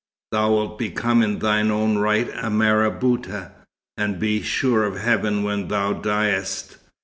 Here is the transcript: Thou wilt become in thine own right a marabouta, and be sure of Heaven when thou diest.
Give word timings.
Thou 0.31 0.51
wilt 0.51 0.79
become 0.79 1.21
in 1.21 1.37
thine 1.37 1.69
own 1.69 1.99
right 1.99 2.27
a 2.33 2.49
marabouta, 2.49 3.51
and 3.95 4.17
be 4.19 4.41
sure 4.41 4.83
of 4.83 4.97
Heaven 4.97 5.43
when 5.43 5.67
thou 5.67 5.93
diest. 5.93 6.77